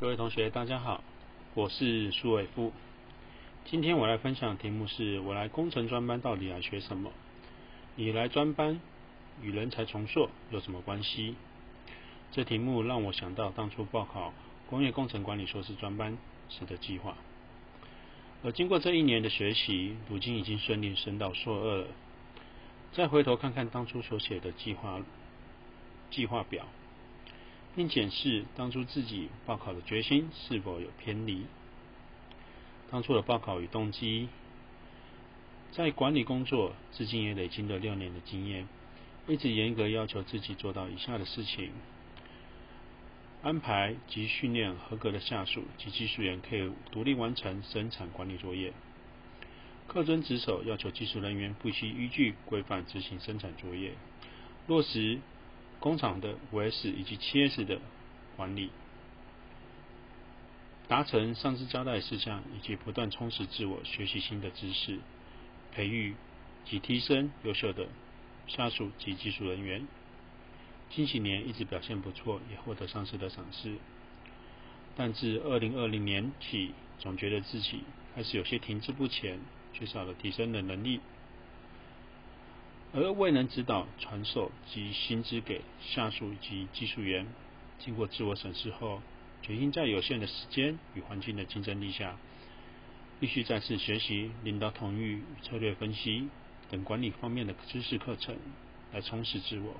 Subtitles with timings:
[0.00, 1.02] 各位同学，大家好，
[1.54, 2.72] 我是苏伟夫。
[3.64, 7.10] 今天我来分享的题目是：我来工程专班到底来学什么？
[7.96, 8.80] 你来专班
[9.42, 11.34] 与人才重塑有什么关系？
[12.30, 14.32] 这题目让我想到当初报考
[14.70, 16.16] 工业工程管理硕士专班
[16.48, 17.16] 时的计划。
[18.44, 21.86] 而经过这一年的学习，如今已经顺利升到硕二了。
[22.92, 25.00] 再回头看看当初所写的计划
[26.12, 26.64] 计划表。
[27.76, 31.46] 并检视当初自己报考的决心是否有偏离。
[32.90, 34.28] 当初的报考与动机，
[35.72, 38.66] 在管理工作至今也累积了六年的经验，
[39.28, 41.70] 一直严格要求自己做到以下的事情：
[43.42, 48.72] 安排及训练合格的下属及技术员，可以独立完成生产管理作业；
[49.88, 53.92] 恪遵职守，要求技术人员必须依据规范执行生产作业，
[54.66, 55.20] 落实。
[55.80, 57.80] 工厂的五 S 以及七 S 的
[58.36, 58.70] 管理，
[60.88, 64.98] 达成上司交代事项，以及不断充实自我，学习新的知识，
[65.72, 66.14] 培育
[66.64, 67.86] 及提升优秀的
[68.46, 69.86] 下属及技术人员。
[70.90, 73.76] 近几年一直表现不错，也获得上司的赏识。
[74.96, 79.38] 但自二零二零年起，总觉得自己开始有些停滞不前，
[79.72, 81.00] 缺少了提升的能力。
[82.94, 87.26] 而未能指导、传授及薪资给下属及技术员，
[87.78, 89.02] 经过自我审视后，
[89.42, 92.16] 决心在有限的时间与环境的竞争力下，
[93.20, 96.28] 必须再次学习领导统御策略分析
[96.70, 98.36] 等管理方面的知识课程，
[98.92, 99.76] 来充实自我。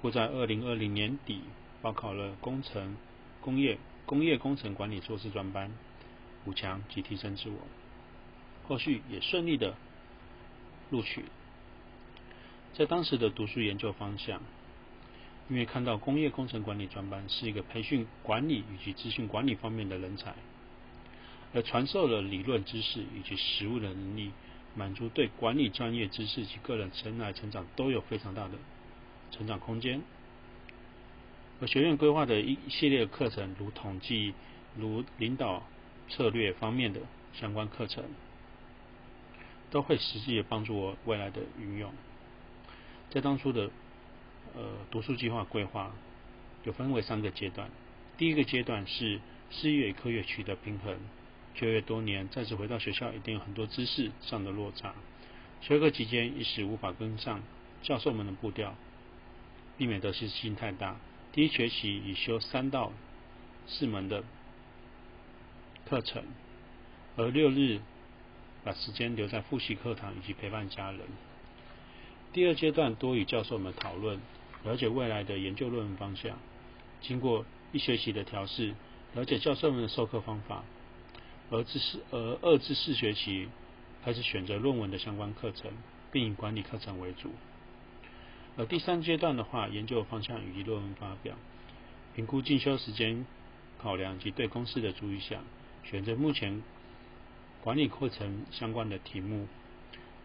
[0.00, 1.42] 故在二零二零年底
[1.82, 2.96] 报考了工程
[3.42, 3.76] 工业
[4.06, 5.70] 工业工程管理硕士专班，
[6.46, 7.58] 补强及提升自我。
[8.66, 9.76] 后续也顺利的
[10.88, 11.26] 录取。
[12.74, 14.40] 在当时的读书研究方向，
[15.48, 20.34] 因为看到工业工程管理专班是一个培训管理以及资讯管理方面的人才，
[21.52, 24.30] 而传授了理论知识以及实务的能力，
[24.74, 28.52] 满足对管理专业知识及个人生涯成长都有非常大的
[29.32, 30.00] 成长空间。
[31.60, 34.32] 而学院规划的一系列课程，如统计、
[34.78, 35.64] 如领导
[36.08, 37.00] 策略方面的
[37.34, 38.04] 相关课程，
[39.70, 41.92] 都会实际的帮助我未来的运用。
[43.10, 43.70] 在当初的
[44.54, 45.92] 呃读书计划规划，
[46.64, 47.68] 有分为三个阶段。
[48.16, 50.96] 第一个阶段是事业与课业取得平衡，
[51.54, 54.94] 就业多年再次回到学校，一定有很多知识上的落差。
[55.60, 57.42] 学课期间一时无法跟上
[57.82, 58.74] 教授们的步调，
[59.76, 60.96] 避免得失心太大。
[61.32, 62.92] 第一学期已修三到
[63.66, 64.22] 四门的
[65.88, 66.24] 课程，
[67.16, 67.80] 而六日
[68.62, 71.00] 把时间留在复习课堂以及陪伴家人。
[72.32, 74.20] 第二阶段多与教授们讨论，
[74.62, 76.38] 了解未来的研究论文方向。
[77.00, 78.72] 经过一学期的调试，
[79.14, 80.62] 了解教授们的授课方法。
[81.50, 83.48] 而至四而二至四学期
[84.04, 85.72] 开始选择论文的相关课程，
[86.12, 87.32] 并以管理课程为主。
[88.56, 91.34] 而第三阶段的话，研究方向与论文发表，
[92.14, 93.26] 评估进修时间
[93.82, 95.42] 考量及对公司的注意项，
[95.82, 96.62] 选择目前
[97.60, 99.48] 管理课程相关的题目。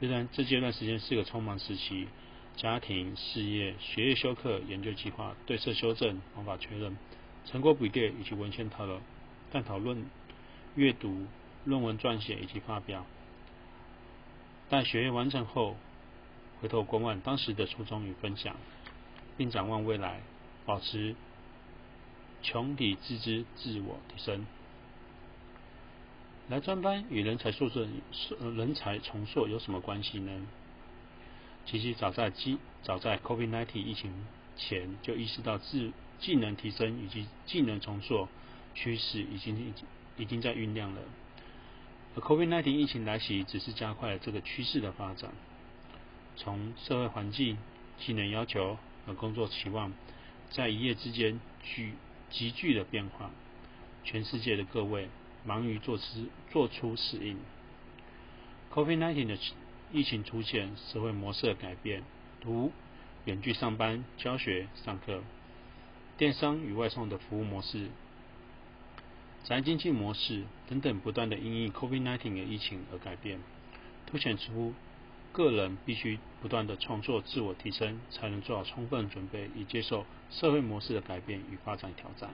[0.00, 2.06] 这段这阶段时间是个匆忙时期，
[2.56, 6.96] 家庭、事业、学业休课、研究计划、对策修正、方法确认、
[7.46, 9.00] 成果比对以及文献讨论、
[9.50, 10.08] 但讨论、
[10.76, 11.26] 阅读、
[11.64, 13.04] 论文撰写以及发表。
[14.68, 15.76] 待学业完成后，
[16.60, 18.54] 回头观望当时的初衷与分享，
[19.36, 20.20] 并展望未来，
[20.64, 21.16] 保持
[22.44, 24.46] 穷理自知、自我提升。
[26.48, 27.82] 来专班与人才塑造、
[28.40, 30.46] 人才重塑有什么关系呢？
[31.66, 34.10] 其实早在基早在 COVID-19 疫情
[34.56, 38.28] 前就意识到技技能提升以及技能重塑
[38.74, 41.02] 趋势已经已经已经在酝酿了。
[42.16, 45.30] 而 COVID-19 疫情来袭，只是加快了这个趋势的发展。
[46.36, 47.58] 从社会环境、
[47.98, 49.92] 技能要求和工作期望，
[50.50, 51.92] 在一夜之间剧
[52.30, 53.30] 急剧的变化，
[54.02, 55.10] 全世界的各位。
[55.44, 56.04] 忙于做出
[56.50, 57.38] 做出适应
[58.72, 59.38] ，COVID-19 的
[59.92, 62.02] 疫情出现，社会模式的改变，
[62.44, 62.70] 如
[63.24, 65.22] 远距上班、教学、上课、
[66.16, 67.88] 电商与外送的服务模式、
[69.44, 73.40] 宅经济模式等等，不断的因应 COVID-19 的疫情而改变，
[74.06, 74.74] 凸显出
[75.32, 82.30] 个人必须不断的创作、自我提升，才能做好充分准备，以接受社会模式的改变与发展挑战。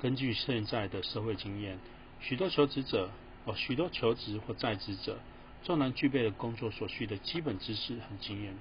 [0.00, 1.78] 根据现在的社会经验，
[2.20, 3.10] 许多求职者
[3.44, 5.18] 哦，许多求职或在职者，
[5.62, 8.54] 纵然具备了工作所需的基本知识和经验，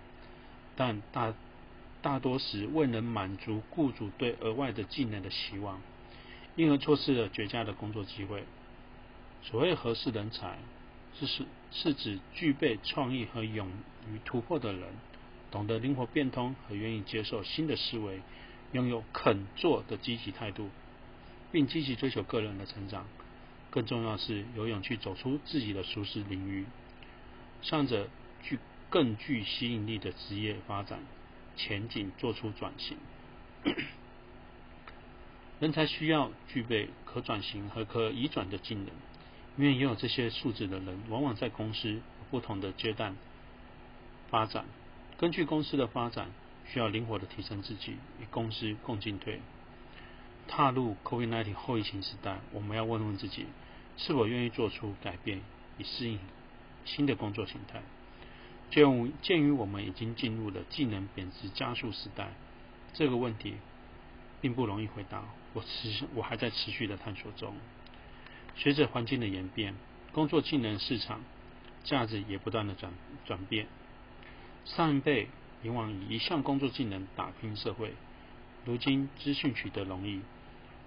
[0.76, 1.34] 但大
[2.02, 5.82] 大多时未能满足雇主对额外的技能的希望，
[6.56, 8.44] 因而错失了绝佳的工作机会。
[9.44, 10.58] 所谓合适人才，
[11.20, 13.70] 是是是指具备创意和勇
[14.10, 14.90] 于突破的人，
[15.52, 18.22] 懂得灵活变通和愿意接受新的思维，
[18.72, 20.70] 拥有肯做的积极态度，
[21.56, 23.06] 并积极追求个人的成长。
[23.69, 26.66] 更重要是有勇气走出自己的舒适领域，
[27.62, 28.10] 向着
[28.44, 28.60] 具
[28.90, 31.00] 更具吸引力的职业发展
[31.56, 32.98] 前景做出转型。
[35.62, 38.88] 人才需要具备可转型和可移转的技能，
[39.56, 43.16] 因为拥有这些素质的人，往往在公司不同的阶段
[44.30, 44.66] 发展。
[45.18, 46.28] 根据公司的发展，
[46.68, 49.40] 需要灵活的提升自己，与公司共进退。
[50.47, 53.45] 踏入 COVID-19 后疫情时代，我们要问问自己，
[53.97, 55.42] 是否愿意做出改变，
[55.77, 56.19] 以适应
[56.86, 57.81] 新的工作形态？
[58.71, 62.33] 鉴鉴于我们已经进入了技能贬值加速时代，
[62.94, 63.56] 这个问题。
[64.42, 67.56] 并不容易回答，我持我还在持续的探索中。
[68.56, 69.74] 随着环境的演变，
[70.12, 71.21] 工作技能市场
[71.83, 72.94] 价值也不断的转
[73.25, 73.65] 转变。
[74.65, 75.30] 上一辈
[75.63, 77.94] 以往以一项工作技能打拼社会，
[78.65, 80.21] 如今资讯取得容易，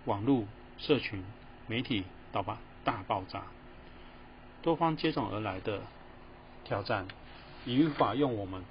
[0.08, 0.44] 网络、
[0.78, 1.22] 社群、
[1.66, 2.02] 媒体
[2.32, 3.42] 到吧大爆炸，
[4.62, 5.82] 多方接踵而来的
[6.64, 7.06] 挑战，
[7.66, 8.64] 已无法用我们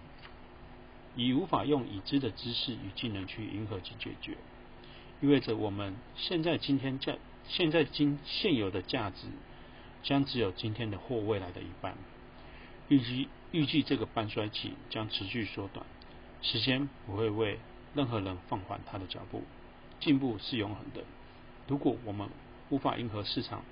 [1.15, 4.35] 已无法用已知的知识与技能去迎合及解决。
[5.21, 7.13] 意味着我们现在今天价
[7.47, 9.27] 现在今现有的价值
[10.01, 11.95] 将只有今天的或未来的一半。
[12.87, 15.85] 预计预计这个半衰期将持续缩短，
[16.41, 17.59] 时间不会为
[17.93, 19.43] 任何人放缓他的脚步。
[19.99, 21.03] 进步是永恒的。
[21.67, 22.29] 如果我们
[22.69, 23.63] 无法迎合市场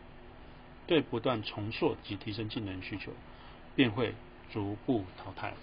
[0.87, 3.11] 对不断重塑及提升技能需求，
[3.75, 4.13] 便会
[4.51, 5.53] 逐步淘汰。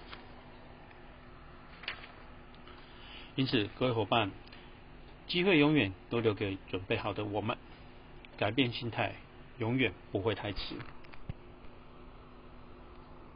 [3.34, 4.30] 因此，各位伙伴。
[5.28, 7.56] 机会永远都留给准备好的我们，
[8.36, 9.14] 改变心态
[9.56, 10.74] 永远不会太迟。